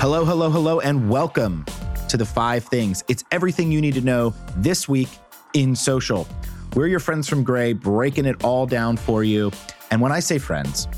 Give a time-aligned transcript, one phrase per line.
[0.00, 1.62] Hello, hello, hello, and welcome
[2.08, 3.04] to the five things.
[3.08, 5.10] It's everything you need to know this week
[5.52, 6.26] in social.
[6.74, 9.52] We're your friends from Grey, breaking it all down for you.
[9.90, 10.88] And when I say friends,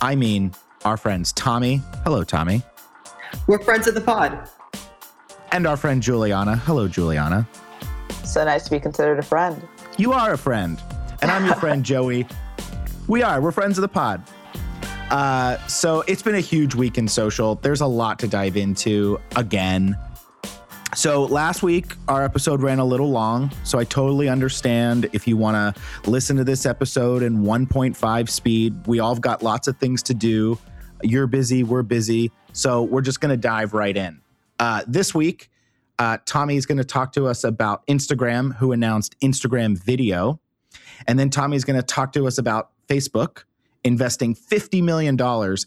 [0.00, 0.52] I mean
[0.86, 1.82] our friends Tommy.
[2.04, 2.62] Hello, Tommy.
[3.46, 4.48] We're friends of the pod.
[5.52, 6.56] And our friend Juliana.
[6.56, 7.46] Hello, Juliana.
[8.24, 9.60] So nice to be considered a friend.
[9.98, 10.80] You are a friend.
[11.20, 12.26] And I'm your friend Joey.
[13.08, 13.42] We are.
[13.42, 14.22] We're friends of the pod.
[15.10, 17.54] Uh, so it's been a huge week in social.
[17.56, 19.96] There's a lot to dive into again.
[20.94, 23.50] So last week, our episode ran a little long.
[23.64, 28.86] So I totally understand if you want to listen to this episode in 1.5 speed.
[28.86, 30.58] We all have got lots of things to do.
[31.02, 32.32] You're busy, we're busy.
[32.52, 34.20] So we're just going to dive right in.
[34.58, 35.50] Uh, this week,
[35.98, 40.40] uh, Tommy is going to talk to us about Instagram, who announced Instagram video.
[41.06, 43.44] And then Tommy's going to talk to us about Facebook,
[43.84, 45.16] investing $50 million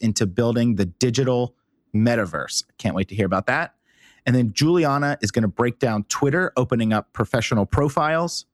[0.02, 1.56] into building the digital
[1.96, 2.64] metaverse.
[2.78, 3.76] Can't wait to hear about that.
[4.26, 8.46] And then Juliana is going to break down Twitter opening up professional profiles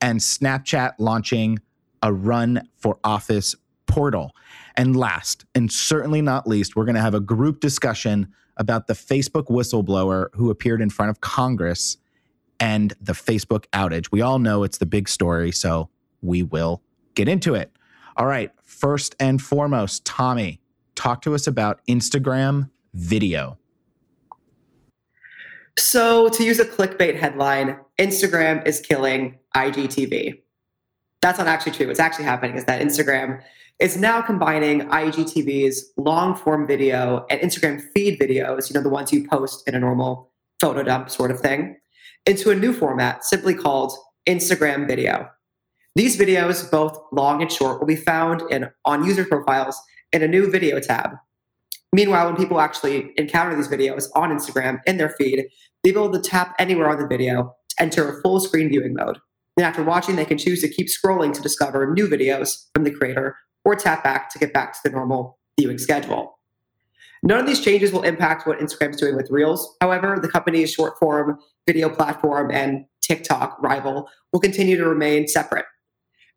[0.00, 1.58] and Snapchat launching
[2.02, 3.54] a run for office
[3.86, 4.32] portal.
[4.76, 8.94] And last, and certainly not least, we're going to have a group discussion about the
[8.94, 11.98] Facebook whistleblower who appeared in front of Congress
[12.58, 14.10] and the Facebook outage.
[14.12, 15.88] We all know it's the big story, so
[16.22, 16.82] we will
[17.14, 17.72] get into it.
[18.16, 20.60] All right, first and foremost, Tommy,
[20.94, 23.58] talk to us about Instagram video.
[25.78, 30.40] So, to use a clickbait headline, Instagram is killing IGTV.
[31.22, 31.86] That's not actually true.
[31.86, 33.42] What's actually happening is that Instagram
[33.78, 39.12] is now combining IGTV's long form video and Instagram feed videos, you know, the ones
[39.12, 41.76] you post in a normal photo dump sort of thing,
[42.26, 43.92] into a new format simply called
[44.26, 45.28] Instagram video.
[45.96, 49.80] These videos, both long and short, will be found in, on user profiles
[50.12, 51.16] in a new video tab.
[51.92, 55.46] Meanwhile, when people actually encounter these videos on Instagram in their feed,
[55.82, 58.68] they will be able to tap anywhere on the video to enter a full screen
[58.68, 59.18] viewing mode.
[59.56, 62.92] And after watching, they can choose to keep scrolling to discover new videos from the
[62.92, 66.38] creator or tap back to get back to the normal viewing schedule.
[67.22, 69.76] None of these changes will impact what Instagram is doing with Reels.
[69.80, 75.66] However, the company's short form video platform and TikTok rival will continue to remain separate.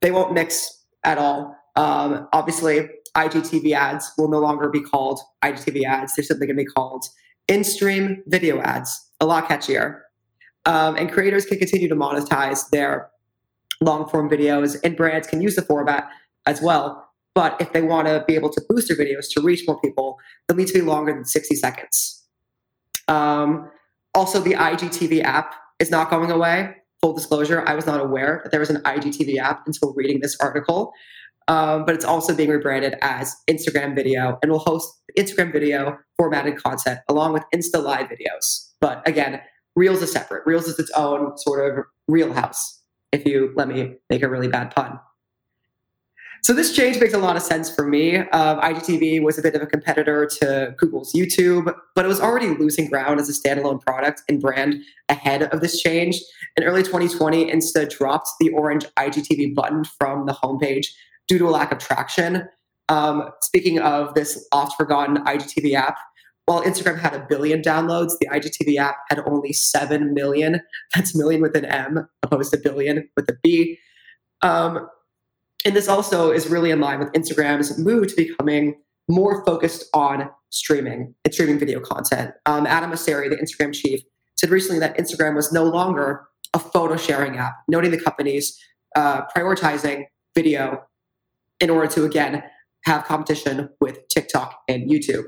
[0.03, 1.55] They won't mix at all.
[1.77, 6.13] Um, obviously, IGTV ads will no longer be called IGTV ads.
[6.13, 7.05] They're simply going to be called
[7.47, 10.01] in stream video ads, a lot catchier.
[10.65, 13.09] Um, and creators can continue to monetize their
[13.79, 16.09] long form videos, and brands can use the format
[16.45, 17.09] as well.
[17.33, 20.19] But if they want to be able to boost their videos to reach more people,
[20.47, 22.25] they'll need to be longer than 60 seconds.
[23.07, 23.71] Um,
[24.13, 28.51] also, the IGTV app is not going away full disclosure, I was not aware that
[28.51, 30.93] there was an IGTV app until reading this article.
[31.49, 36.55] Um, but it's also being rebranded as Instagram video and will host Instagram video formatted
[36.63, 38.69] content along with Insta Live videos.
[38.79, 39.41] But again,
[39.75, 40.43] Reels is separate.
[40.45, 42.81] Reels is its own sort of real house,
[43.11, 44.97] if you let me make a really bad pun.
[46.43, 48.17] So this change makes a lot of sense for me.
[48.17, 52.49] Um, IGTV was a bit of a competitor to Google's YouTube, but it was already
[52.49, 56.19] losing ground as a standalone product and brand ahead of this change.
[56.57, 60.87] In early 2020, Insta dropped the orange IGTV button from the homepage
[61.29, 62.45] due to a lack of traction.
[62.89, 65.97] Um, speaking of this oft forgotten IGTV app,
[66.45, 70.59] while Instagram had a billion downloads, the IGTV app had only 7 million.
[70.93, 73.79] That's million with an M opposed to billion with a B.
[74.41, 74.89] Um,
[75.65, 78.75] and this also is really in line with Instagram's move to becoming
[79.07, 82.31] more focused on streaming and streaming video content.
[82.45, 84.01] Um, Adam Mosseri, the Instagram chief,
[84.35, 88.57] said recently that Instagram was no longer a photo sharing app, noting the company's
[88.95, 90.83] uh, prioritizing video
[91.59, 92.43] in order to, again,
[92.85, 95.23] have competition with TikTok and YouTube.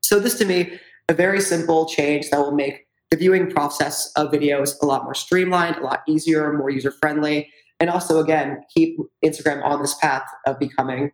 [0.00, 0.78] So, this to me,
[1.08, 5.14] a very simple change that will make the viewing process of videos a lot more
[5.14, 7.50] streamlined, a lot easier, more user friendly,
[7.82, 11.10] and also again keep instagram on this path of becoming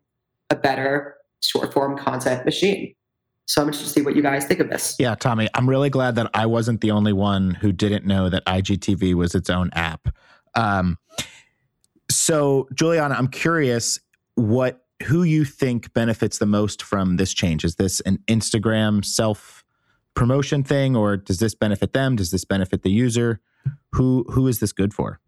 [0.50, 2.94] a better short form content machine.
[3.46, 4.94] So i'm interested to see what you guys think of this.
[4.98, 8.44] Yeah tommy i'm really glad that i wasn't the only one who didn't know that
[8.44, 10.08] igtv was its own app.
[10.54, 10.98] Um,
[12.10, 13.98] so juliana i'm curious
[14.34, 17.64] what who you think benefits the most from this change.
[17.64, 19.64] Is this an instagram self
[20.14, 22.16] promotion thing or does this benefit them?
[22.16, 23.40] Does this benefit the user?
[23.92, 25.20] Who who is this good for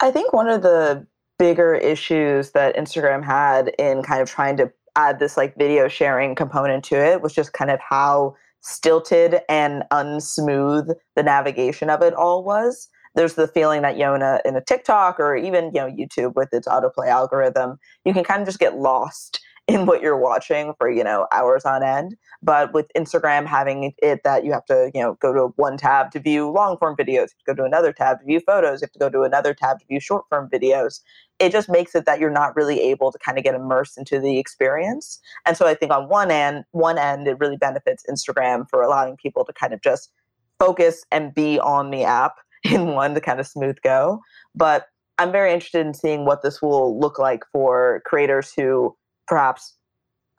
[0.00, 1.06] I think one of the
[1.38, 6.34] bigger issues that Instagram had in kind of trying to add this like video sharing
[6.34, 12.14] component to it was just kind of how stilted and unsmooth the navigation of it
[12.14, 12.88] all was.
[13.14, 15.86] There's the feeling that you know in a in a TikTok or even you know
[15.86, 20.18] YouTube with its autoplay algorithm, you can kind of just get lost in what you're
[20.18, 22.16] watching for, you know, hours on end.
[22.42, 26.10] But with Instagram having it that you have to, you know, go to one tab
[26.12, 28.98] to view long form videos, go to another tab to view photos, you have to
[28.98, 31.00] go to another tab to view short form videos.
[31.38, 34.20] It just makes it that you're not really able to kind of get immersed into
[34.20, 35.18] the experience.
[35.46, 39.16] And so I think on one end, one end, it really benefits Instagram for allowing
[39.16, 40.10] people to kind of just
[40.58, 42.34] focus and be on the app
[42.64, 44.20] in one to kind of smooth go.
[44.54, 44.88] But
[45.18, 49.74] I'm very interested in seeing what this will look like for creators who perhaps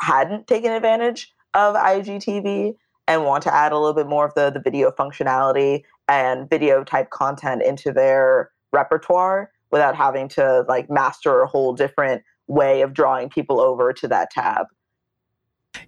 [0.01, 2.75] hadn't taken advantage of IGTV
[3.07, 6.83] and want to add a little bit more of the, the video functionality and video
[6.83, 12.93] type content into their repertoire without having to like master a whole different way of
[12.93, 14.67] drawing people over to that tab.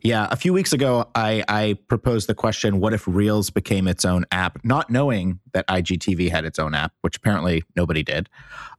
[0.02, 4.06] Yeah, a few weeks ago, I, I proposed the question what if Reels became its
[4.06, 8.30] own app, not knowing that IGTV had its own app, which apparently nobody did.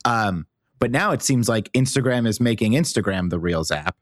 [0.04, 0.46] Um,
[0.78, 3.96] but now it seems like Instagram is making Instagram the Reels app.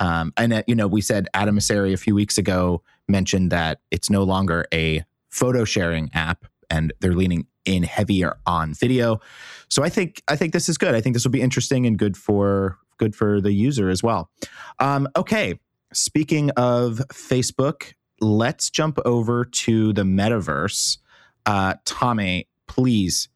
[0.00, 3.80] Um, and, uh, you know, we said Adam Mosseri a few weeks ago mentioned that
[3.90, 9.20] it's no longer a photo sharing app and they're leaning in heavier on video.
[9.68, 10.94] So I think I think this is good.
[10.94, 14.30] I think this will be interesting and good for good for the user as well.
[14.78, 15.58] Um, okay,
[15.92, 20.98] speaking of Facebook, let's jump over to the metaverse.
[21.46, 23.28] Uh, Tommy, please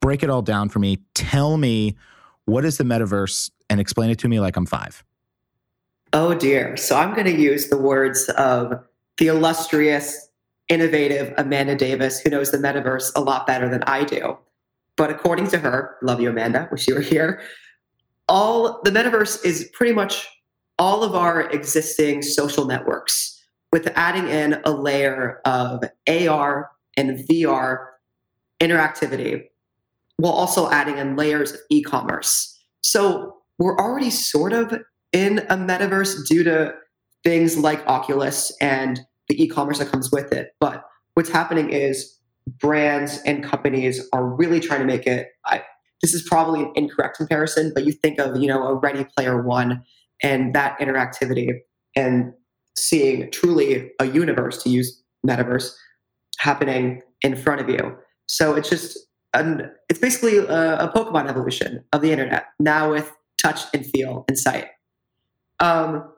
[0.00, 0.98] break it all down for me.
[1.14, 1.96] Tell me
[2.44, 5.04] what is the metaverse and explain it to me like I'm five.
[6.12, 6.76] Oh dear.
[6.76, 8.72] So I'm going to use the words of
[9.18, 10.28] the illustrious,
[10.68, 14.36] innovative Amanda Davis, who knows the metaverse a lot better than I do.
[14.96, 17.40] But according to her, love you, Amanda, wish you were here.
[18.28, 20.28] All the metaverse is pretty much
[20.78, 23.40] all of our existing social networks
[23.72, 27.86] with adding in a layer of AR and VR
[28.60, 29.44] interactivity
[30.16, 32.58] while also adding in layers of e commerce.
[32.82, 34.74] So we're already sort of
[35.12, 36.74] in a metaverse due to
[37.24, 40.50] things like Oculus and the e commerce that comes with it.
[40.60, 40.84] But
[41.14, 42.18] what's happening is
[42.58, 45.28] brands and companies are really trying to make it.
[45.46, 45.62] I,
[46.02, 49.42] this is probably an incorrect comparison, but you think of you know a Ready Player
[49.42, 49.82] One
[50.22, 51.50] and that interactivity
[51.96, 52.32] and
[52.76, 55.72] seeing truly a universe to use metaverse
[56.38, 57.96] happening in front of you.
[58.26, 58.98] So it's just
[59.34, 64.24] an, it's basically a, a Pokemon evolution of the internet now with touch and feel
[64.28, 64.68] and sight.
[65.60, 66.12] Um,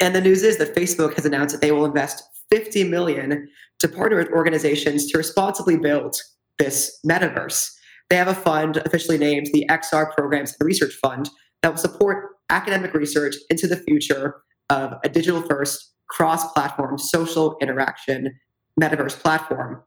[0.00, 3.48] and the news is that Facebook has announced that they will invest 50 million
[3.80, 6.16] to partner with organizations to responsibly build
[6.58, 7.70] this metaverse.
[8.10, 11.28] They have a fund officially named the XR Programs and Research Fund
[11.62, 17.56] that will support academic research into the future of a digital first, cross platform social
[17.60, 18.38] interaction
[18.80, 19.82] metaverse platform.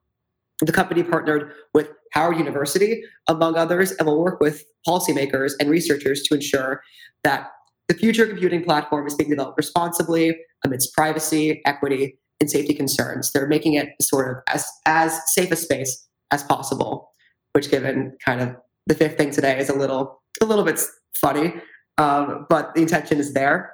[0.62, 6.22] The company partnered with Howard University, among others, and will work with policymakers and researchers
[6.24, 6.84] to ensure
[7.24, 7.50] that
[7.92, 13.34] the future computing platform is being developed responsibly amidst privacy, equity, and safety concerns.
[13.34, 17.12] They're making it sort of as, as safe a space as possible,
[17.52, 18.56] which given kind of
[18.88, 20.80] the fifth thing today is a little a little bit
[21.14, 21.54] funny
[21.98, 23.74] um, but the intention is there.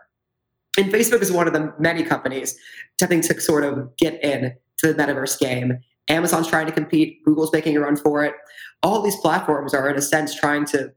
[0.78, 2.58] And Facebook is one of the many companies
[2.96, 5.78] attempting to sort of get in to the metaverse game.
[6.10, 8.34] Amazon's trying to compete, Google's making a run for it.
[8.82, 10.92] All these platforms are, in a sense, trying to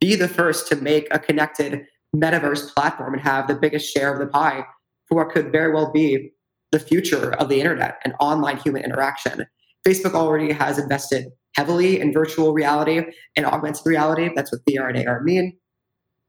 [0.00, 1.86] be the first to make a connected
[2.16, 4.64] metaverse platform and have the biggest share of the pie
[5.06, 6.32] for what could very well be
[6.72, 9.46] the future of the internet and online human interaction.
[9.86, 13.02] Facebook already has invested heavily in virtual reality
[13.36, 14.30] and augmented reality.
[14.34, 15.56] That's what VR and AR mean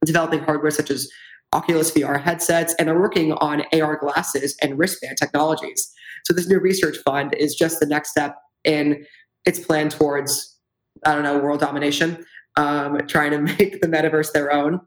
[0.06, 1.10] developing hardware such as
[1.54, 5.94] Oculus VR headsets, and are working on AR glasses and wristband technologies.
[6.26, 8.36] So this new research fund is just the next step
[8.66, 9.06] in
[9.46, 10.58] its plan towards,
[11.06, 12.26] I don't know, world domination,
[12.58, 14.82] um, trying to make the metaverse their own.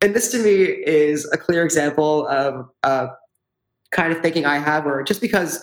[0.00, 3.08] And this to me is a clear example of uh,
[3.90, 5.62] kind of thinking I have, where just because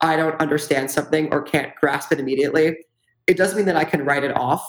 [0.00, 2.76] I don't understand something or can't grasp it immediately,
[3.26, 4.66] it doesn't mean that I can write it off.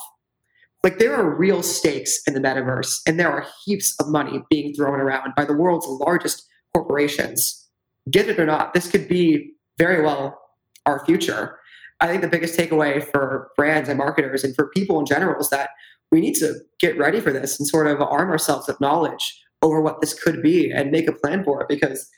[0.84, 4.74] Like there are real stakes in the metaverse and there are heaps of money being
[4.74, 7.70] thrown around by the world's largest corporations.
[8.10, 10.40] Get it or not this could be very well
[10.86, 11.60] our future.
[12.00, 15.50] I think the biggest takeaway for brands and marketers and for people in general is
[15.50, 15.70] that
[16.12, 19.82] we need to get ready for this and sort of arm ourselves with knowledge over
[19.82, 22.10] what this could be and make a plan for it because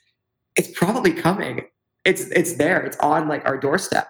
[0.57, 1.61] it's probably coming
[2.05, 4.07] it's it's there it's on like our doorstep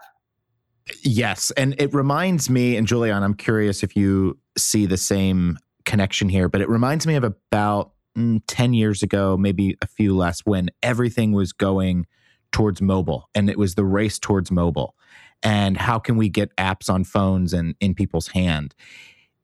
[1.01, 1.51] Yes.
[1.51, 6.49] And it reminds me, and Julian, I'm curious if you see the same connection here,
[6.49, 10.69] but it reminds me of about mm, 10 years ago, maybe a few less, when
[10.81, 12.05] everything was going
[12.51, 14.95] towards mobile and it was the race towards mobile.
[15.41, 18.75] And how can we get apps on phones and in people's hand?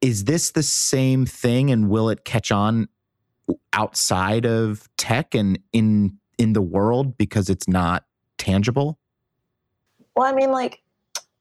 [0.01, 2.87] Is this the same thing and will it catch on
[3.73, 8.05] outside of tech and in in the world because it's not
[8.37, 8.97] tangible?
[10.15, 10.81] Well, I mean, like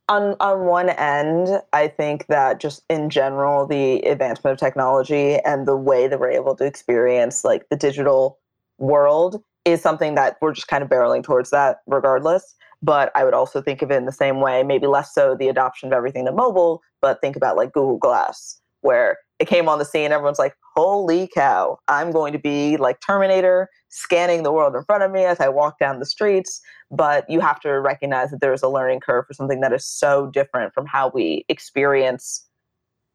[0.08, 5.66] on on one end, I think that just in general, the advancement of technology and
[5.66, 8.38] the way that we're able to experience like the digital
[8.78, 12.54] world is something that we're just kind of barreling towards that regardless.
[12.82, 15.48] But I would also think of it in the same way, maybe less so the
[15.48, 19.78] adoption of everything to mobile, but think about like Google Glass, where it came on
[19.78, 24.74] the scene, everyone's like, holy cow, I'm going to be like Terminator, scanning the world
[24.76, 26.60] in front of me as I walk down the streets.
[26.90, 30.30] But you have to recognize that there's a learning curve for something that is so
[30.32, 32.46] different from how we experience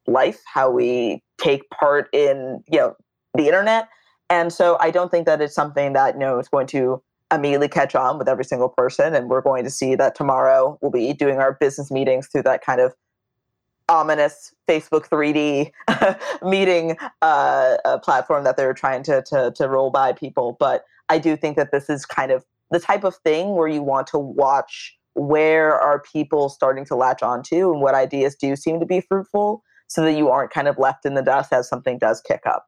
[0.06, 2.94] life, how we take part in, you know,
[3.34, 3.88] the internet.
[4.30, 7.02] And so I don't think that it's something that, you know, is going to
[7.34, 9.14] immediately catch on with every single person.
[9.14, 12.64] And we're going to see that tomorrow we'll be doing our business meetings through that
[12.64, 12.94] kind of
[13.88, 15.70] ominous Facebook 3D
[16.48, 20.56] meeting uh, platform that they're trying to, to to roll by people.
[20.58, 23.82] But I do think that this is kind of the type of thing where you
[23.82, 28.80] want to watch where are people starting to latch onto and what ideas do seem
[28.80, 31.98] to be fruitful, so that you aren't kind of left in the dust as something
[31.98, 32.66] does kick up.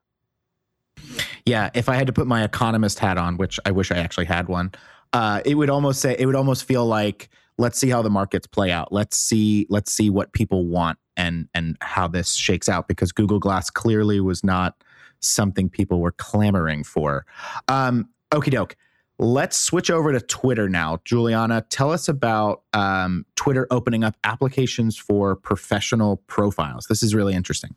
[1.47, 4.27] Yeah, if I had to put my economist hat on, which I wish I actually
[4.27, 4.73] had one,
[5.13, 8.47] uh, it would almost say it would almost feel like let's see how the markets
[8.47, 8.93] play out.
[8.93, 13.39] Let's see let's see what people want and and how this shakes out because Google
[13.39, 14.83] Glass clearly was not
[15.21, 17.25] something people were clamoring for.
[17.69, 18.77] Um, okie doke.
[19.19, 20.99] Let's switch over to Twitter now.
[21.07, 26.87] Juliana, tell us about um, Twitter opening up applications for professional profiles.
[26.87, 27.75] This is really interesting.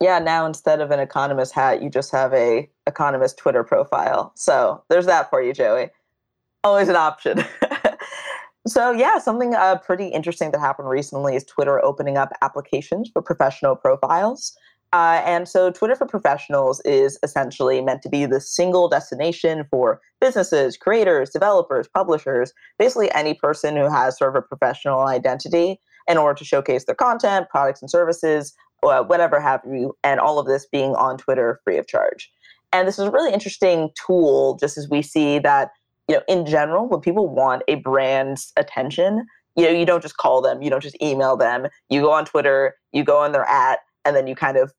[0.00, 4.32] Yeah, now instead of an economist hat, you just have a economist Twitter profile.
[4.34, 5.90] So there's that for you, Joey.
[6.62, 7.44] Always an option.
[8.66, 13.20] So yeah, something uh, pretty interesting that happened recently is Twitter opening up applications for
[13.20, 14.56] professional profiles.
[14.94, 20.00] Uh, and so Twitter for Professionals is essentially meant to be the single destination for
[20.20, 26.16] businesses, creators, developers, publishers, basically any person who has sort of a professional identity in
[26.16, 30.46] order to showcase their content, products and services, uh, whatever have you, and all of
[30.46, 32.30] this being on Twitter free of charge.
[32.72, 35.70] And this is a really interesting tool, just as we see that
[36.08, 39.26] you know, in general, when people want a brand's attention,
[39.56, 41.66] you know, you don't just call them, you don't just email them.
[41.88, 44.72] You go on Twitter, you go on their at, and then you kind of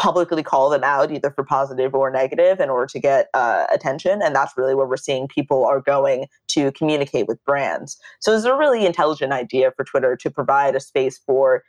[0.00, 4.22] publicly call them out either for positive or negative in order to get uh, attention
[4.22, 8.46] and that's really where we're seeing people are going to communicate with brands so it's
[8.46, 11.62] a really intelligent idea for twitter to provide a space for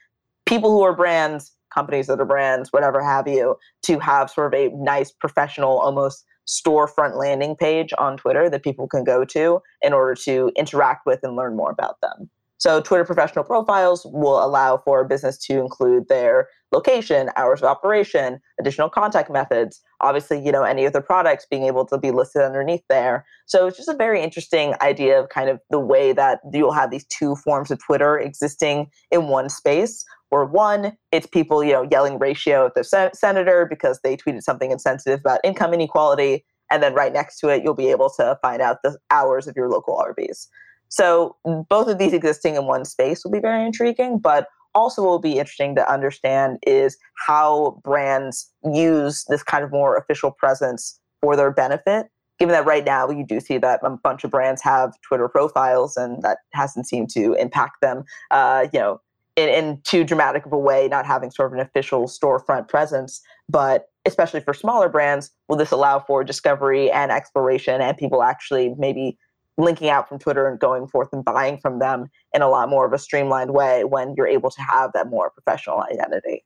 [0.45, 4.59] people who are brands companies that are brands whatever have you to have sort of
[4.59, 9.93] a nice professional almost storefront landing page on Twitter that people can go to in
[9.93, 12.29] order to interact with and learn more about them.
[12.61, 17.65] So, Twitter professional profiles will allow for a business to include their location, hours of
[17.65, 22.11] operation, additional contact methods, obviously, you know, any of the products being able to be
[22.11, 23.25] listed underneath there.
[23.47, 26.91] So, it's just a very interesting idea of kind of the way that you'll have
[26.91, 31.87] these two forms of Twitter existing in one space or one, it's people, you know,
[31.91, 36.45] yelling ratio at the sen- senator because they tweeted something insensitive about income inequality.
[36.71, 39.55] And then right next to it, you'll be able to find out the hours of
[39.57, 40.47] your local Arby's.
[40.87, 41.35] So
[41.69, 45.37] both of these existing in one space will be very intriguing, but also will be
[45.37, 46.97] interesting to understand is
[47.27, 52.07] how brands use this kind of more official presence for their benefit.
[52.39, 55.95] Given that right now you do see that a bunch of brands have Twitter profiles,
[55.95, 58.03] and that hasn't seemed to impact them.
[58.31, 58.99] Uh, you know,
[59.35, 63.21] in, in too dramatic of a way, not having sort of an official storefront presence.
[63.49, 68.73] But especially for smaller brands, will this allow for discovery and exploration and people actually
[68.77, 69.17] maybe
[69.57, 72.85] linking out from Twitter and going forth and buying from them in a lot more
[72.85, 76.43] of a streamlined way when you're able to have that more professional identity.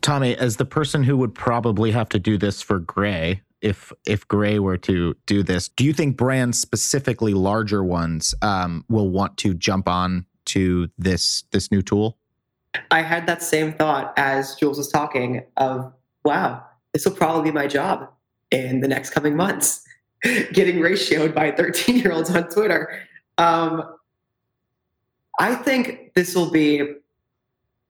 [0.00, 4.26] Tommy, as the person who would probably have to do this for Grey, if if
[4.28, 9.36] Grey were to do this, do you think brands, specifically larger ones, um, will want
[9.38, 12.16] to jump on to this this new tool?
[12.90, 15.92] I had that same thought as Jules was talking of,
[16.24, 18.08] wow, this will probably be my job
[18.50, 19.84] in the next coming months,
[20.52, 23.02] getting ratioed by 13 year olds on Twitter.
[23.38, 23.82] Um,
[25.38, 26.82] I think this will be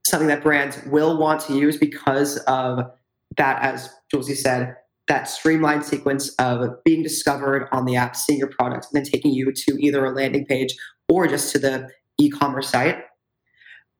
[0.04, 2.90] something that brands will want to use because of
[3.36, 8.48] that, as Julesy said, that streamlined sequence of being discovered on the app, seeing your
[8.48, 10.74] product, and then taking you to either a landing page
[11.08, 13.04] or just to the e-commerce site.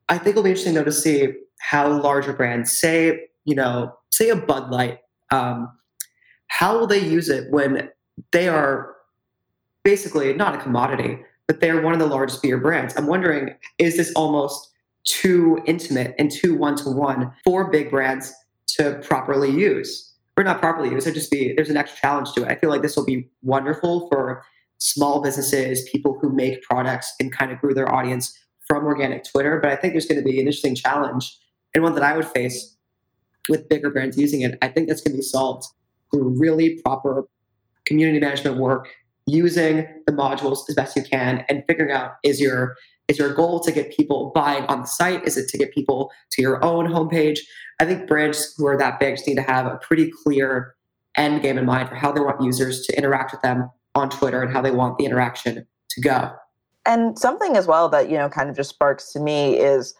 [0.09, 4.31] I think it'll be interesting though to see how larger brands, say, you know, say
[4.31, 5.01] a Bud Light,
[5.31, 5.71] um,
[6.49, 7.91] how will they use it when
[8.33, 8.95] they are
[9.85, 12.97] basically not a commodity, but they're one of the largest beer brands?
[12.97, 14.71] I'm wondering, is this almost
[15.05, 18.33] too intimate and too one to one for big brands
[18.77, 20.09] to properly use?
[20.39, 22.49] or not properly used, it just be there's an extra challenge to it.
[22.49, 24.45] I feel like this will be wonderful for
[24.79, 28.39] small businesses, people who make products and kind of grew their audience
[28.69, 29.59] from organic Twitter.
[29.61, 31.39] But I think there's going to be an interesting challenge
[31.75, 32.77] and one that I would face
[33.49, 34.59] with bigger brands using it.
[34.63, 35.67] I think that's going to be solved
[36.11, 37.25] through really proper
[37.87, 38.89] community management work,
[39.27, 42.77] using the modules as best you can, and figuring out is your
[43.09, 45.27] is your goal to get people buying on the site?
[45.27, 47.39] Is it to get people to your own homepage?
[47.81, 50.75] I think brands who are that big just need to have a pretty clear
[51.17, 54.43] end game in mind for how they want users to interact with them on Twitter
[54.43, 56.33] and how they want the interaction to go.
[56.89, 59.95] And something as well that, you know, kind of just sparks to me is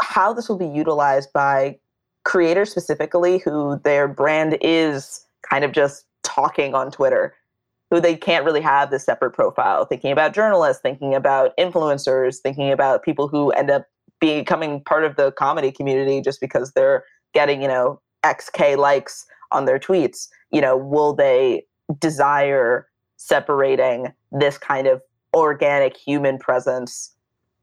[0.00, 1.78] how this will be utilized by
[2.24, 7.32] creators specifically who their brand is kind of just talking on Twitter,
[7.90, 12.72] who they can't really have this separate profile, thinking about journalists, thinking about influencers, thinking
[12.72, 13.86] about people who end up
[14.20, 19.64] becoming part of the comedy community just because they're getting, you know, XK likes on
[19.64, 20.26] their tweets.
[20.50, 21.66] You know, will they
[22.00, 25.00] desire separating this kind of
[25.34, 27.12] organic human presence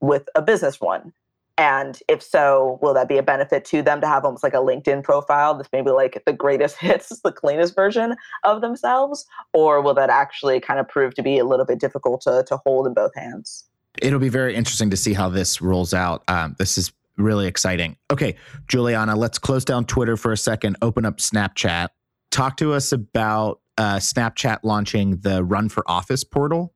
[0.02, 1.14] with a business one?
[1.60, 4.58] And if so, will that be a benefit to them to have almost like a
[4.58, 9.26] LinkedIn profile that's maybe like the greatest hits, the cleanest version of themselves?
[9.54, 12.58] Or will that actually kind of prove to be a little bit difficult to, to
[12.66, 13.66] hold in both hands?
[14.02, 16.24] It'll be very interesting to see how this rolls out.
[16.30, 17.98] Um, this is really exciting.
[18.10, 18.36] Okay,
[18.70, 21.90] Juliana, let's close down Twitter for a second, open up Snapchat.
[22.32, 26.74] Talk to us about uh, Snapchat launching the Run for Office portal.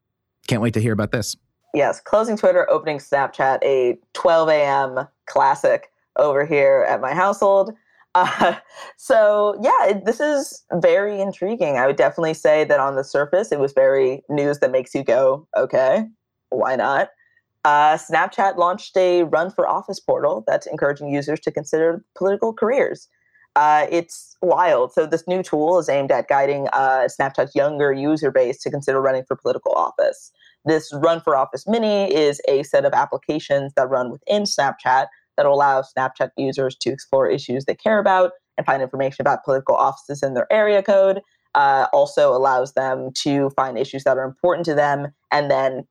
[0.47, 1.35] Can't wait to hear about this.
[1.73, 5.07] Yes, closing Twitter, opening Snapchat, a 12 a.m.
[5.25, 7.73] classic over here at my household.
[8.15, 8.57] Uh,
[8.95, 11.77] so, yeah, this is very intriguing.
[11.77, 15.03] I would definitely say that on the surface, it was very news that makes you
[15.03, 16.05] go, okay,
[16.49, 17.09] why not?
[17.65, 23.07] Uh, Snapchat launched a run for office portal that's encouraging users to consider political careers.
[23.55, 24.91] Uh, it's wild.
[24.93, 28.99] So this new tool is aimed at guiding uh, Snapchat's younger user base to consider
[28.99, 30.31] running for political office.
[30.65, 35.07] This Run for Office Mini is a set of applications that run within Snapchat
[35.37, 39.75] that allow Snapchat users to explore issues they care about and find information about political
[39.75, 41.21] offices in their area code.
[41.55, 45.85] Uh, also allows them to find issues that are important to them and then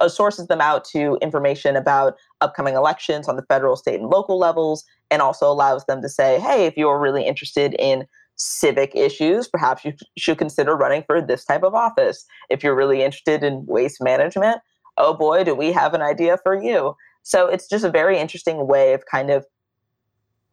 [0.00, 4.36] Uh, sources them out to information about upcoming elections on the federal, state, and local
[4.36, 9.46] levels, and also allows them to say, hey, if you're really interested in civic issues,
[9.46, 12.24] perhaps you should consider running for this type of office.
[12.50, 14.58] If you're really interested in waste management,
[14.96, 16.96] oh boy, do we have an idea for you.
[17.22, 19.46] So it's just a very interesting way of kind of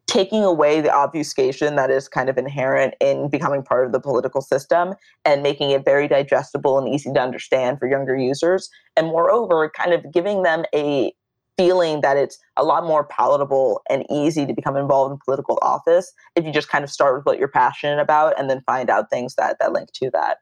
[0.09, 4.41] taking away the obfuscation that is kind of inherent in becoming part of the political
[4.41, 8.71] system and making it very digestible and easy to understand for younger users.
[8.97, 11.13] And moreover, kind of giving them a
[11.57, 16.11] feeling that it's a lot more palatable and easy to become involved in political office
[16.35, 19.11] if you just kind of start with what you're passionate about and then find out
[19.11, 20.37] things that, that link to that.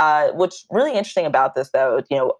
[0.00, 2.32] Uh, what's really interesting about this, though, you know,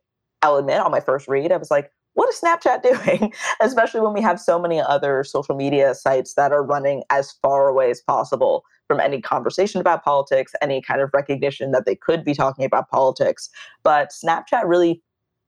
[0.42, 3.32] I'll admit on my first read, I was like, what is Snapchat doing?
[3.60, 7.68] Especially when we have so many other social media sites that are running as far
[7.68, 12.24] away as possible from any conversation about politics, any kind of recognition that they could
[12.24, 13.48] be talking about politics.
[13.82, 15.02] But Snapchat really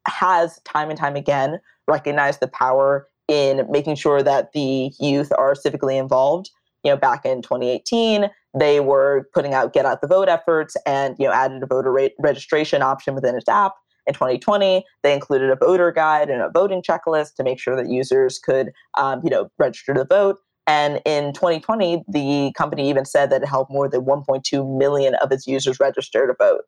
[0.07, 5.55] has time and time again recognized the power in making sure that the youth are
[5.55, 6.51] civically involved.
[6.85, 11.17] You know, back in 2018, they were putting out get out the vote efforts and
[11.19, 13.75] you know added a voter registration option within its app
[14.07, 17.91] in 2020, they included a voter guide and a voting checklist to make sure that
[17.91, 20.39] users could, um, you know, register to vote.
[20.67, 25.31] And in 2020, the company even said that it helped more than 1.2 million of
[25.31, 26.63] its users register to vote,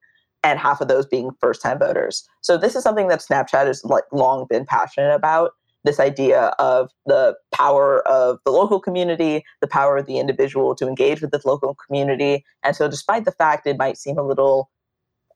[0.44, 2.29] and half of those being first-time voters.
[2.40, 5.53] So this is something that Snapchat has like long been passionate about.
[5.85, 10.87] This idea of the power of the local community, the power of the individual to
[10.87, 12.44] engage with the local community.
[12.62, 14.70] And so, despite the fact it might seem a little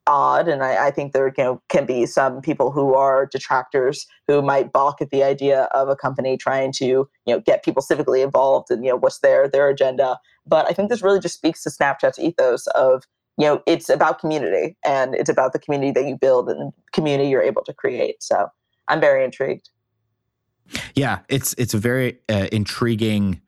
[0.07, 4.07] odd and I, I, think there you know, can be some people who are detractors
[4.27, 7.83] who might balk at the idea of a company trying to you know get people
[7.83, 10.19] civically involved and you know what's their their agenda.
[10.47, 13.05] But i think this really just speaks to snapchat's ethos of
[13.39, 17.29] you know it's about community and it's about the community that you build and community
[17.31, 18.23] you're able to create.
[18.23, 18.49] So
[18.89, 19.71] i'm very intrigued.
[20.95, 23.41] Yeah it's it's a very uh, intriguing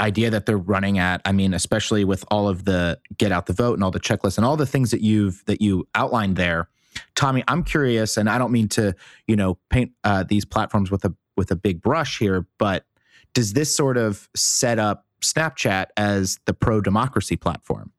[0.00, 3.52] idea that they're running at i mean especially with all of the get out the
[3.52, 6.68] vote and all the checklists and all the things that you've that you outlined there
[7.14, 8.92] tommy i'm curious and i don't mean to
[9.28, 12.86] you know paint uh, these platforms with a with a big brush here but
[13.34, 17.92] does this sort of set up snapchat as the pro democracy platform?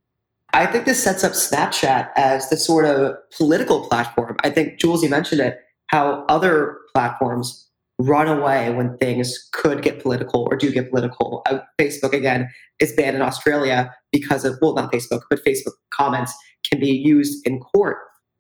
[0.54, 4.36] I think this sets up snapchat as the sort of political platform.
[4.44, 7.69] I think jules you mentioned it how other platforms
[8.00, 11.42] run away when things could get political or do get political.
[11.46, 16.34] Uh, Facebook, again, is banned in Australia because of, well, not Facebook, but Facebook comments
[16.70, 17.98] can be used in court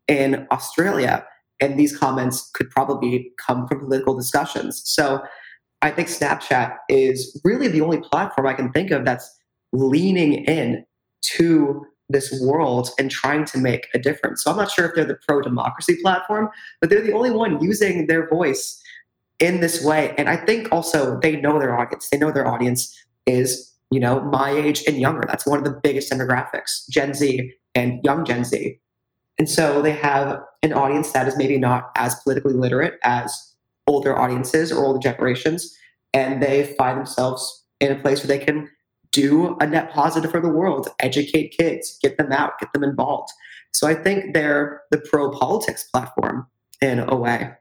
[0.07, 1.25] in Australia.
[1.59, 4.81] And these comments could probably come from political discussions.
[4.85, 5.21] So
[5.81, 9.29] I think Snapchat is really the only platform I can think of that's
[9.73, 10.85] leaning in
[11.35, 14.43] to this world and trying to make a difference.
[14.43, 16.49] So I'm not sure if they're the pro democracy platform,
[16.81, 18.81] but they're the only one using their voice
[19.39, 20.13] in this way.
[20.17, 22.09] And I think also they know their audience.
[22.09, 25.23] They know their audience is, you know, my age and younger.
[25.27, 28.79] That's one of the biggest demographics, Gen Z and young Gen Z.
[29.37, 33.55] And so they have an audience that is maybe not as politically literate as
[33.87, 35.75] older audiences or older generations.
[36.13, 38.69] And they find themselves in a place where they can
[39.11, 43.29] do a net positive for the world, educate kids, get them out, get them involved.
[43.71, 46.47] So I think they're the pro politics platform
[46.81, 47.51] in a way.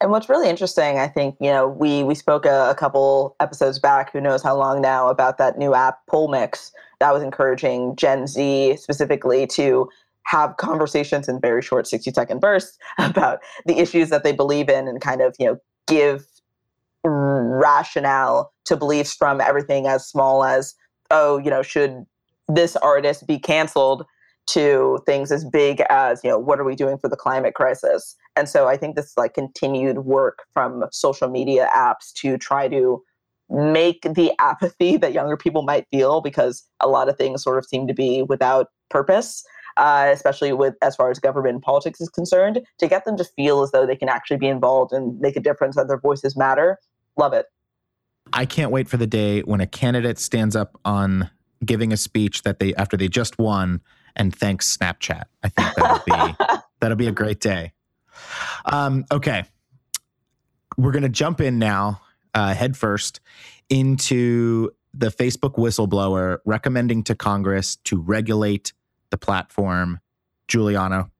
[0.00, 3.78] And what's really interesting, I think, you know, we we spoke a, a, couple episodes
[3.78, 6.72] back, who knows how long now, about that new app PollMix.
[7.00, 9.88] That was encouraging Gen Z specifically to
[10.24, 14.88] have conversations in very short 60 second bursts about the issues that they believe in
[14.88, 16.26] and kind of, you know, give
[17.04, 20.74] rationale to beliefs from everything as small as,
[21.10, 22.06] oh, you know, should
[22.48, 24.04] this artist be canceled
[24.52, 28.16] to things as big as, you know, what are we doing for the climate crisis?
[28.36, 33.02] And so I think this like continued work from social media apps to try to
[33.48, 37.66] make the apathy that younger people might feel because a lot of things sort of
[37.66, 39.44] seem to be without purpose.
[39.76, 43.24] Uh, especially with as far as government and politics is concerned, to get them to
[43.24, 46.36] feel as though they can actually be involved and make a difference, that their voices
[46.36, 46.76] matter.
[47.16, 47.46] Love it.
[48.32, 51.30] I can't wait for the day when a candidate stands up on
[51.64, 53.80] giving a speech that they after they just won
[54.16, 55.24] and thanks Snapchat.
[55.42, 56.36] I think that'll be
[56.80, 57.72] that'll be a great day.
[58.64, 59.44] Um, okay,
[60.76, 62.00] we're gonna jump in now,
[62.34, 63.20] uh, head first,
[63.68, 68.72] into the Facebook whistleblower recommending to Congress to regulate
[69.10, 70.00] the platform.
[70.48, 71.10] Juliana,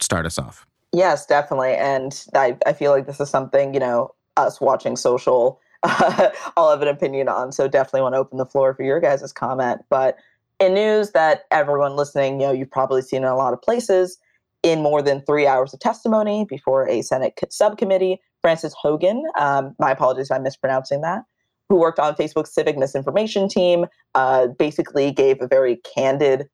[0.00, 0.66] start us off.
[0.92, 5.60] Yes, definitely, and I, I feel like this is something you know us watching social
[5.84, 7.52] uh, I'll have an opinion on.
[7.52, 9.82] So definitely want to open the floor for your guys' comment.
[9.90, 10.16] But
[10.60, 14.18] in news that everyone listening, you know, you've probably seen in a lot of places,
[14.64, 19.90] in more than three hours of testimony before a Senate subcommittee, Frances Haugen, um, my
[19.90, 21.22] apologies if I'm mispronouncing that,
[21.68, 26.48] who worked on Facebook's civic misinformation team, uh, basically gave a very candid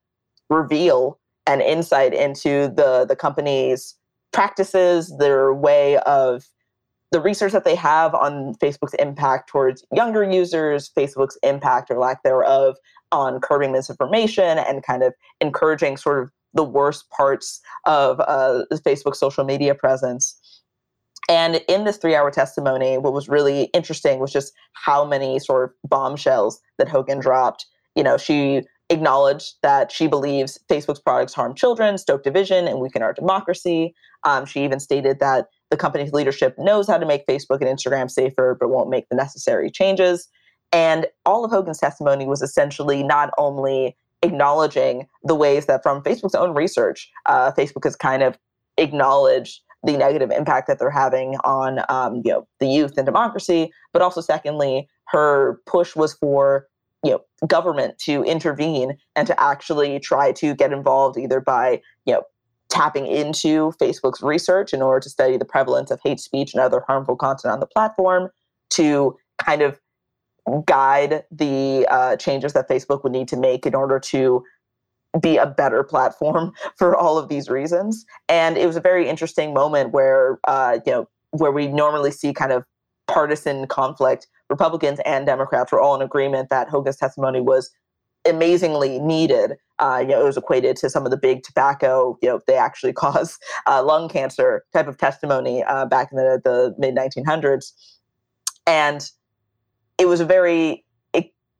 [0.49, 3.95] reveal and insight into the the company's
[4.33, 6.43] practices, their way of
[7.11, 12.23] the research that they have on Facebook's impact towards younger users, Facebook's impact or lack
[12.23, 12.77] thereof
[13.11, 19.19] on curbing misinformation and kind of encouraging sort of the worst parts of uh, Facebook's
[19.19, 20.37] social media presence.
[21.29, 25.69] And in this three hour testimony, what was really interesting was just how many sort
[25.69, 27.65] of bombshells that Haugen dropped.
[27.95, 33.01] You know, she acknowledged that she believes Facebook's products harm children, stoke division, and weaken
[33.01, 33.95] our democracy.
[34.23, 38.11] Um, she even stated that the company's leadership knows how to make Facebook and Instagram
[38.11, 40.27] safer, but won't make the necessary changes.
[40.71, 46.35] And all of Haugen's testimony was essentially not only acknowledging the ways that, from Facebook's
[46.35, 48.37] own research, uh, Facebook has kind of
[48.77, 53.71] acknowledged the negative impact that they're having on um, you know the youth and democracy,
[53.93, 56.67] but also secondly, her push was for
[57.03, 62.13] you know government to intervene and to actually try to get involved either by you
[62.13, 62.23] know
[62.69, 66.83] tapping into Facebook's research in order to study the prevalence of hate speech and other
[66.87, 68.29] harmful content on the platform
[68.69, 69.79] to kind of
[70.65, 74.43] guide the uh, changes that Facebook would need to make in order to
[75.21, 78.05] be a better platform for all of these reasons.
[78.29, 82.33] And it was a very interesting moment where, uh, you know, where we normally see
[82.33, 82.63] kind of
[83.07, 84.27] partisan conflict.
[84.49, 87.71] Republicans and Democrats were all in agreement that Haugen's testimony was
[88.25, 89.53] amazingly needed.
[89.79, 92.55] Uh, you know, it was equated to some of the big tobacco, you know, they
[92.55, 97.71] actually cause uh, lung cancer type of testimony uh, back in the, the mid 1900s.
[98.67, 99.09] And
[100.01, 100.83] it was a very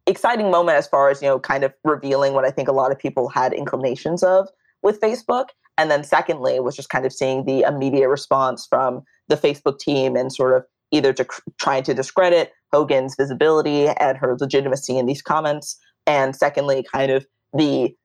[0.08, 2.92] exciting moment as far as, you know, kind of revealing what I think a lot
[2.92, 4.50] of people had inclinations of
[4.82, 5.50] with Facebook.
[5.78, 10.16] And then secondly, was just kind of seeing the immediate response from the Facebook team
[10.16, 15.06] and sort of either to cr- trying to discredit Haugen's visibility and her legitimacy in
[15.06, 15.78] these comments,
[16.08, 17.96] and secondly, kind of the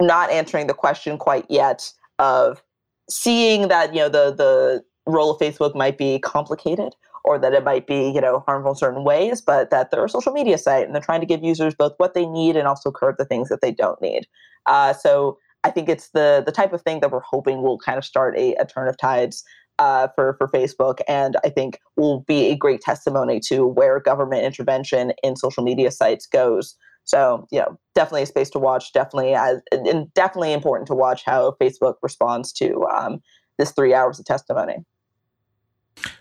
[0.00, 2.62] not answering the question quite yet of
[3.10, 7.64] seeing that you know the the role of Facebook might be complicated or that it
[7.64, 10.84] might be you know harmful in certain ways, but that they're a social media site
[10.84, 13.48] and they're trying to give users both what they need and also curb the things
[13.48, 14.26] that they don't need.
[14.66, 17.98] Uh, so I think it's the the type of thing that we're hoping will kind
[17.98, 19.44] of start a, a turn of tides
[19.78, 24.44] uh, for for Facebook, and I think will be a great testimony to where government
[24.44, 26.76] intervention in social media sites goes.
[27.04, 28.92] So, you know, definitely a space to watch.
[28.92, 33.20] Definitely as and definitely important to watch how Facebook responds to um,
[33.58, 34.76] this three hours of testimony.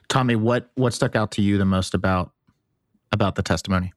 [0.08, 2.32] Tommy, what what stuck out to you the most about
[3.12, 3.94] about the testimony?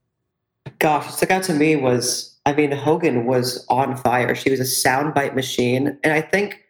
[0.79, 4.33] Gosh, what stuck out to me was, I mean, Haugen was on fire.
[4.35, 6.63] She was a soundbite machine, and I think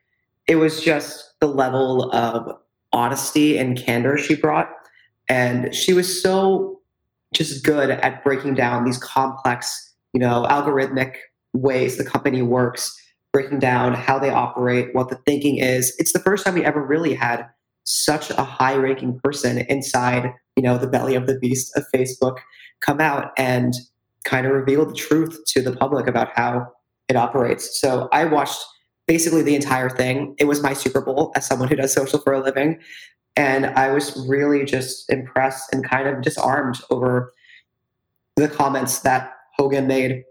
[0.47, 2.57] it was just the level of
[2.91, 4.69] honesty and candor she brought,
[5.29, 6.81] and she was so
[7.33, 11.15] just good at breaking down these complex, you know, algorithmic
[11.53, 12.95] ways the company works,
[13.31, 15.95] breaking down how they operate, what the thinking is.
[15.97, 17.45] It's the first time we ever really had
[17.85, 22.37] such a high ranking person inside, you know, the belly of the beast of Facebook
[22.81, 23.73] come out and
[24.25, 26.67] kind of reveal the truth to the public about how
[27.07, 27.79] it operates.
[27.79, 28.63] So I watched
[29.07, 30.35] basically the entire thing.
[30.39, 32.79] It was my Super Bowl as someone who does social for a living.
[33.35, 37.33] And I was really just impressed and kind of disarmed over
[38.35, 40.23] the comments that Haugen made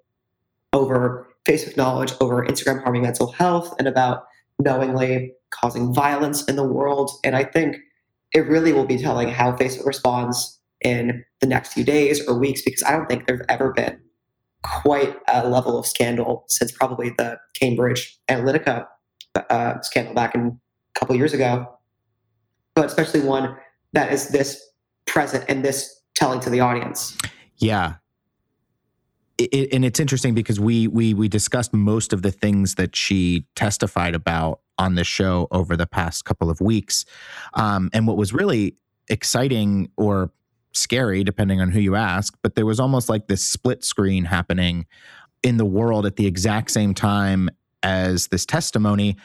[0.72, 4.24] over Facebook knowledge, over Instagram harming mental health, and about
[4.58, 7.10] knowingly causing violence in the world.
[7.24, 7.76] And I think
[8.34, 12.62] it really will be telling how Facebook responds in the next few days or weeks
[12.62, 14.00] because I don't think there's ever been
[14.62, 18.86] quite a level of scandal since probably the Cambridge Analytica
[19.50, 20.58] uh, scandal back in
[20.94, 21.66] a couple years ago,
[22.74, 23.56] but especially one
[23.92, 24.60] that is this
[25.06, 27.16] present and this telling to the audience.
[27.58, 27.94] Yeah.
[29.36, 33.46] It, and it's interesting because we we we discussed most of the things that she
[33.56, 37.04] testified about on the show over the past couple of weeks,
[37.54, 38.76] um, and what was really
[39.08, 40.30] exciting or
[40.72, 44.86] scary, depending on who you ask, but there was almost like this split screen happening
[45.42, 47.48] in the world at the exact same time
[47.82, 49.16] as this testimony.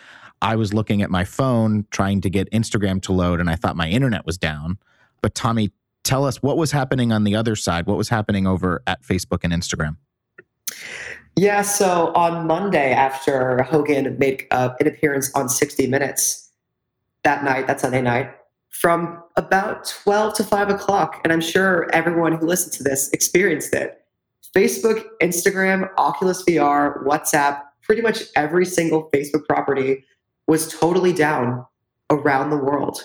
[0.42, 3.76] I was looking at my phone trying to get Instagram to load, and I thought
[3.76, 4.78] my internet was down.
[5.22, 5.72] But Tommy,
[6.10, 7.86] tell us what was happening on the other side.
[7.86, 9.96] What was happening over at Facebook and Instagram?
[11.36, 16.50] Yeah, so on Monday, after Haugen made uh, an appearance on 60 Minutes
[17.24, 18.32] that night, that Sunday night,
[18.70, 21.22] from about 12 to 5 o'clock.
[21.24, 24.02] And I'm sure everyone who listens to this experienced it.
[24.56, 30.04] Facebook, Instagram, Oculus VR, WhatsApp, pretty much every single Facebook property
[30.48, 31.66] was totally down
[32.10, 33.04] around the world.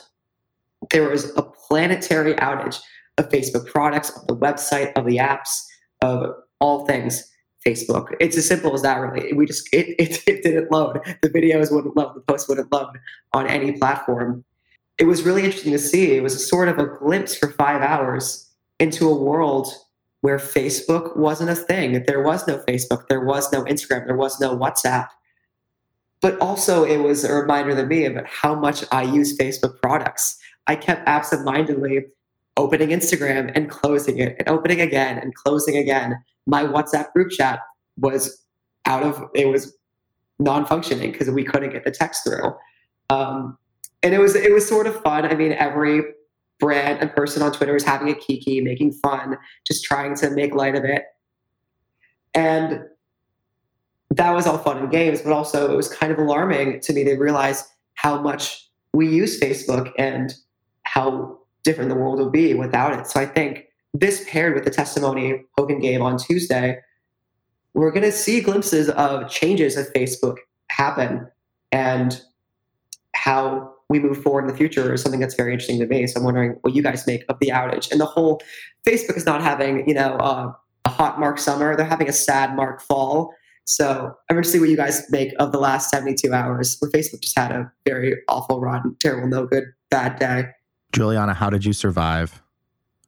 [0.90, 2.80] There was a planetary outage
[3.18, 5.64] of Facebook products, of the website, of the apps,
[6.02, 7.30] of all things
[7.66, 8.14] Facebook.
[8.20, 9.32] It's as simple as that, really.
[9.32, 11.00] We just it, it, it didn't load.
[11.22, 12.14] The videos wouldn't load.
[12.14, 12.98] The posts wouldn't load
[13.32, 14.44] on any platform
[14.98, 16.12] it was really interesting to see.
[16.12, 18.48] It was a sort of a glimpse for five hours
[18.78, 19.72] into a world
[20.20, 22.04] where Facebook wasn't a thing.
[22.06, 25.08] There was no Facebook, there was no Instagram, there was no WhatsApp.
[26.20, 30.38] But also, it was a reminder to me about how much I use Facebook products.
[30.66, 32.06] I kept absentmindedly
[32.56, 36.16] opening Instagram and closing it, and opening again and closing again.
[36.46, 37.60] My WhatsApp group chat
[37.98, 38.42] was
[38.86, 39.76] out of it was
[40.38, 42.54] non-functioning because we couldn't get the text through.
[43.10, 43.56] Um,
[44.02, 45.24] and it was it was sort of fun.
[45.24, 46.02] I mean, every
[46.60, 49.36] brand and person on Twitter was having a kiki, making fun,
[49.66, 51.04] just trying to make light of it.
[52.34, 52.84] And
[54.10, 57.04] that was all fun and games, but also it was kind of alarming to me
[57.04, 60.34] to realize how much we use Facebook and
[60.84, 63.06] how different the world would be without it.
[63.06, 66.78] So I think this paired with the testimony Haugen gave on Tuesday,
[67.74, 70.36] we're going to see glimpses of changes at Facebook
[70.68, 71.26] happen
[71.72, 72.20] and
[73.14, 76.06] how we move forward in the future is something that's very interesting to me.
[76.06, 78.40] So I'm wondering what you guys make of the outage and the whole
[78.86, 80.52] Facebook is not having, you know, uh,
[80.84, 81.76] a hot mark summer.
[81.76, 83.34] They're having a sad mark fall.
[83.64, 86.90] So I'm going to see what you guys make of the last 72 hours where
[86.90, 90.46] Facebook just had a very awful run, terrible, no good, bad day.
[90.94, 92.40] Juliana, how did you survive?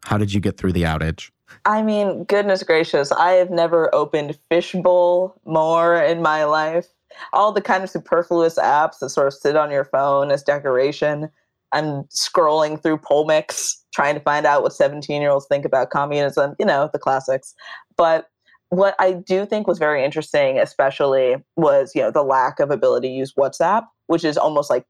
[0.04, 1.30] How did you get through the outage?
[1.64, 6.88] I mean, goodness gracious, I have never opened Fishbowl more in my life
[7.32, 11.28] all the kind of superfluous apps that sort of sit on your phone as decoration.
[11.72, 16.54] I'm scrolling through Pollmix, trying to find out what 17 year olds think about communism,
[16.58, 17.54] you know, the classics.
[17.96, 18.28] But
[18.70, 23.08] what I do think was very interesting, especially, was you know the lack of ability
[23.08, 24.84] to use WhatsApp, which is almost like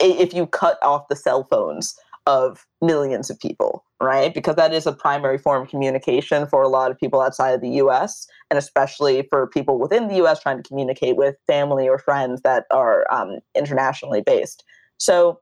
[0.00, 1.94] if you cut off the cell phones
[2.28, 4.34] of millions of people, right?
[4.34, 7.62] Because that is a primary form of communication for a lot of people outside of
[7.62, 11.98] the US, and especially for people within the US trying to communicate with family or
[11.98, 14.62] friends that are um, internationally based.
[14.98, 15.40] So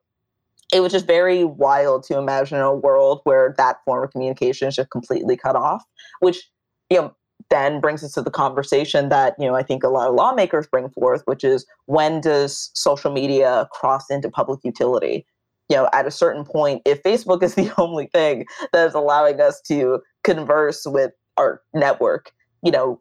[0.73, 4.75] it was just very wild to imagine a world where that form of communication is
[4.77, 5.83] just completely cut off,
[6.21, 6.49] which,
[6.89, 7.13] you know,
[7.49, 10.67] then brings us to the conversation that you know I think a lot of lawmakers
[10.67, 15.25] bring forth, which is when does social media cross into public utility?
[15.69, 19.39] You know, at a certain point, if Facebook is the only thing that is allowing
[19.41, 22.31] us to converse with our network,
[22.63, 22.99] you know,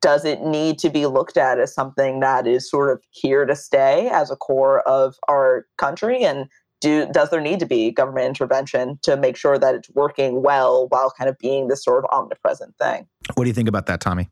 [0.00, 3.54] does it need to be looked at as something that is sort of here to
[3.54, 6.24] stay as a core of our country?
[6.24, 6.48] And
[6.80, 10.88] do does there need to be government intervention to make sure that it's working well
[10.88, 13.06] while kind of being this sort of omnipresent thing?
[13.34, 14.28] What do you think about that, Tommy?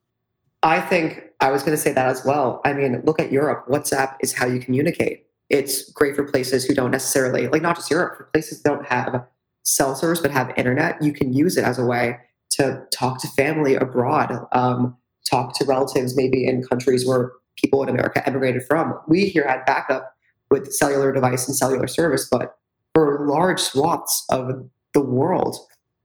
[0.63, 2.61] I think I was going to say that as well.
[2.65, 3.67] I mean, look at Europe.
[3.69, 5.25] WhatsApp is how you communicate.
[5.51, 8.87] It's great for places who don't necessarily, like not just Europe, for places that don't
[8.87, 9.27] have
[9.63, 11.03] cell service but have internet.
[11.03, 12.19] You can use it as a way
[12.51, 14.97] to talk to family abroad, um,
[15.29, 18.99] talk to relatives maybe in countries where people in America emigrated from.
[19.07, 20.15] We here had backup
[20.51, 22.57] with cellular device and cellular service, but
[22.95, 25.57] for large swaths of the world,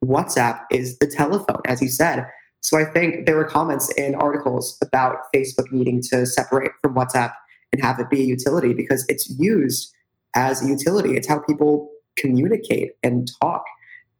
[0.04, 2.28] WhatsApp is the telephone, as you said.
[2.62, 7.34] So I think there were comments in articles about Facebook needing to separate from WhatsApp
[7.76, 9.94] and have it be a utility because it's used
[10.34, 11.18] as a utility.
[11.18, 13.66] It's how people communicate and talk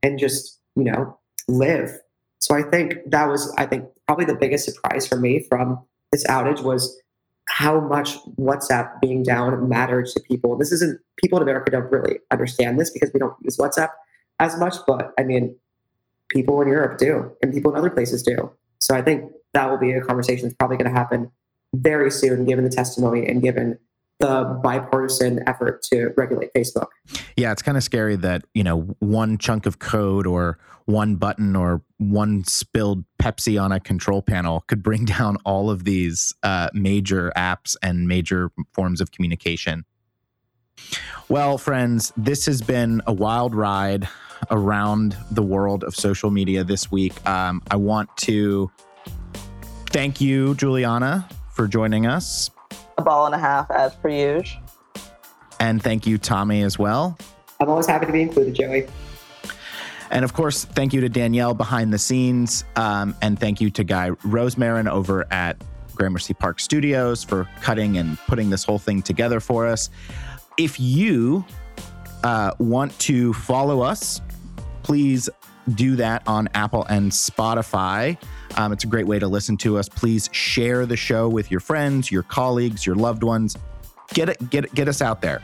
[0.04, 1.98] and just, you know, live.
[2.40, 5.80] So I think that was, I think, probably the biggest surprise for me from
[6.12, 7.02] this outage was
[7.48, 10.58] how much WhatsApp being down mattered to people.
[10.58, 13.90] This isn't people in America don't really understand this because we don't use WhatsApp
[14.40, 15.56] as much, but I mean,
[16.30, 18.52] people in Europe do, and people in other places do.
[18.80, 21.32] So I think that will be a conversation that's probably going to happen
[21.82, 23.78] very soon, given the testimony and given
[24.20, 26.88] the bipartisan effort to regulate Facebook.
[27.36, 31.56] Yeah, it's kind of scary that, you know, one chunk of code or one button
[31.56, 36.70] or one spilled Pepsi on a control panel could bring down all of these uh,
[36.74, 39.86] major apps and major forms of communication.
[41.30, 44.08] Well, friends, this has been a wild ride
[44.52, 47.26] around the world of social media this week.
[47.28, 48.70] Um, I want to
[49.90, 52.52] thank you, Juliana, for joining us
[52.98, 54.62] a ball and a half as per usual.
[55.60, 57.18] And thank you, Tommy, as well.
[57.60, 58.88] I'm always happy to be included, Joey.
[60.12, 62.66] And of course, thank you to Danielle behind the scenes.
[62.76, 65.58] Um, and thank you to Guy Rosemarin over at
[65.96, 69.90] Gramercy Park Studios for cutting and putting this whole thing together for us.
[70.58, 71.46] If you
[72.24, 74.22] uh, want to follow us,
[74.84, 75.30] please
[75.74, 78.18] do that on Apple and Spotify.
[78.56, 79.90] Um, it's a great way to listen to us.
[79.90, 83.58] Please share the show with your friends, your colleagues, your loved ones.
[84.14, 85.42] Get it, get it, get us out there.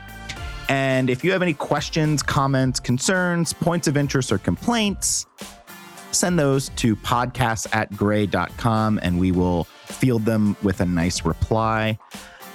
[0.68, 5.26] And if you have any questions, comments, concerns, points of interest, or complaints,
[6.12, 11.98] send those to podcasts at grey.com and we will field them with a nice reply.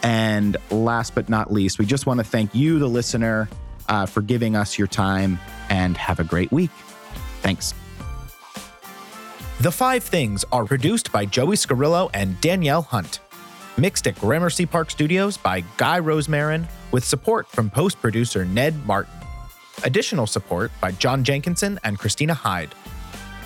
[0.04, 3.50] And last but not least, we just want to thank you, the listener,
[3.90, 6.72] uh, for giving us your time and have a great week.
[7.42, 7.74] Thanks.
[9.60, 13.20] The Five Things are produced by Joey Scarillo and Danielle Hunt.
[13.78, 19.14] Mixed at Gramercy Park Studios by Guy Rosemarin, with support from post producer Ned Martin.
[19.84, 22.74] Additional support by John Jenkinson and Christina Hyde.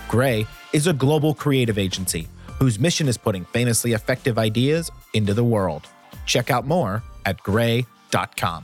[0.07, 2.27] Grey is a global creative agency
[2.59, 5.87] whose mission is putting famously effective ideas into the world.
[6.25, 8.63] Check out more at grey.com.